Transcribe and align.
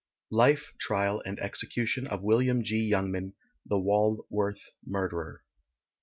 LIFE, 0.31 0.73
TRIAL, 0.79 1.21
AND 1.27 1.37
EXECUTION 1.39 2.07
OF 2.07 2.23
WILLIAM 2.23 2.63
G. 2.63 2.77
YOUNGMAN, 2.79 3.35
The 3.67 3.77
Walworth 3.77 4.71
Murderer. 4.83 5.43